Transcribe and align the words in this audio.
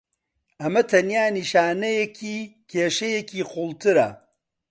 ئەمە 0.61 0.81
تەنیا 0.89 1.25
نیشانەیەکی 1.37 2.37
کێشەیەکی 2.69 3.47
قوڵترە. 3.51 4.09